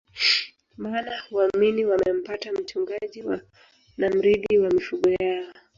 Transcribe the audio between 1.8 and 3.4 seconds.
wamempata mchungaji